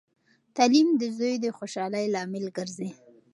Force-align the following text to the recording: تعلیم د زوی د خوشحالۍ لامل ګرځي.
تعلیم 0.57 0.89
د 1.01 1.03
زوی 1.17 1.33
د 1.43 1.45
خوشحالۍ 1.57 2.05
لامل 2.13 2.45
ګرځي. 2.57 2.89